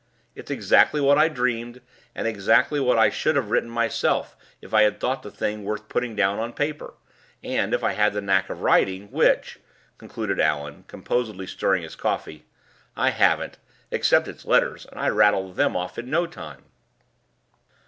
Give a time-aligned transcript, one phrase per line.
[0.33, 1.79] It's exactly what I dreamed,
[2.15, 5.87] and exactly what I should have written myself, if I had thought the thing worth
[5.89, 6.95] putting down on paper,
[7.43, 9.59] and if I had had the knack of writing which,"
[9.99, 12.45] concluded Allan, composedly stirring his coffee,
[12.97, 13.59] "I haven't,
[13.91, 16.63] except it's letters; and I rattle them off in no time."